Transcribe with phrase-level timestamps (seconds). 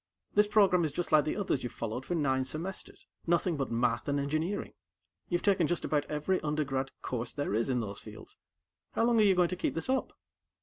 [0.33, 4.07] This program is just like the others you've followed for nine semesters; nothing but math
[4.07, 4.73] and engineering.
[5.29, 8.35] You've taken just about every undergrad course there is in those fields.
[8.93, 10.17] How long are you going to keep this up?"